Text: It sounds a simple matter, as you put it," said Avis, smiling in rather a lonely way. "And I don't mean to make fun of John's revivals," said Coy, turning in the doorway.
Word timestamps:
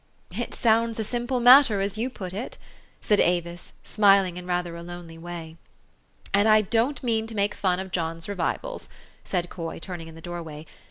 It 0.31 0.55
sounds 0.55 0.97
a 0.97 1.03
simple 1.03 1.39
matter, 1.39 1.79
as 1.79 1.95
you 1.95 2.09
put 2.09 2.33
it," 2.33 2.57
said 3.01 3.19
Avis, 3.19 3.71
smiling 3.83 4.35
in 4.35 4.47
rather 4.47 4.75
a 4.75 4.81
lonely 4.81 5.19
way. 5.19 5.57
"And 6.33 6.47
I 6.49 6.61
don't 6.61 7.03
mean 7.03 7.27
to 7.27 7.35
make 7.35 7.53
fun 7.53 7.79
of 7.79 7.91
John's 7.91 8.27
revivals," 8.27 8.89
said 9.23 9.51
Coy, 9.51 9.77
turning 9.77 10.07
in 10.07 10.15
the 10.15 10.19
doorway. 10.21 10.65